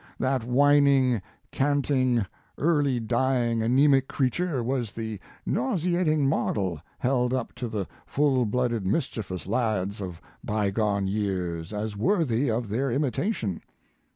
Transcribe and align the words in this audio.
That 0.17 0.43
whining, 0.43 1.21
canting, 1.51 2.25
early 2.57 2.99
dying, 2.99 3.61
anaemic 3.61 4.07
creature 4.07 4.63
was 4.63 4.93
the 4.93 5.19
nau 5.45 5.77
seating 5.77 6.27
model 6.27 6.81
held 6.97 7.35
up 7.35 7.53
to 7.57 7.67
the 7.67 7.85
full 8.07 8.47
blooded 8.47 8.83
mischievous 8.83 9.45
lads 9.45 10.01
of 10.01 10.19
by 10.43 10.71
gone 10.71 11.05
years 11.07 11.71
as 11.71 11.95
worthy 11.95 12.49
of 12.49 12.67
their 12.69 12.89
imitation. 12.89 13.61